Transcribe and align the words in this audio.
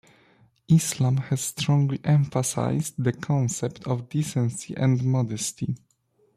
Islam 0.67 1.17
has 1.17 1.41
strongly 1.41 1.99
emphasized 2.03 2.95
the 2.97 3.13
concept 3.13 3.83
of 3.85 4.09
decency 4.09 4.75
and 4.75 5.03
modesty. 5.03 5.75